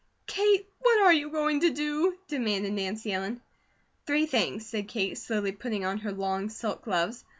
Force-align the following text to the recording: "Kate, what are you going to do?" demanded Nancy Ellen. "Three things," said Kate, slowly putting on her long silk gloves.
"Kate, 0.25 0.67
what 0.79 0.99
are 0.99 1.13
you 1.13 1.29
going 1.29 1.59
to 1.59 1.69
do?" 1.69 2.17
demanded 2.27 2.73
Nancy 2.73 3.13
Ellen. 3.13 3.39
"Three 4.07 4.25
things," 4.25 4.65
said 4.65 4.87
Kate, 4.87 5.15
slowly 5.15 5.51
putting 5.51 5.85
on 5.85 5.99
her 5.99 6.11
long 6.11 6.49
silk 6.49 6.81
gloves. 6.85 7.23